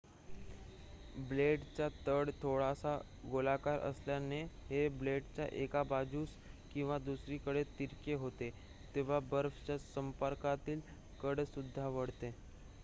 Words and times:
ब्लेडचा 1.23 1.87
तळ 2.05 2.29
थोडासा 2.41 2.95
गोलाकार 3.31 3.79
असल्याने 3.81 4.41
हे 4.69 4.87
ब्लेड 4.93 5.39
एका 5.41 5.83
बाजूस 5.85 6.29
किंवा 6.73 6.97
दुसरीकडे 7.01 7.63
तिरके 7.79 8.13
होते 8.15 8.49
तेव्हा 8.95 9.19
बर्फाच्या 9.27 9.77
संपर्कातील 9.85 10.79
कड 11.19 11.41
सुद्धा 11.45 11.87
वळते 11.89 12.31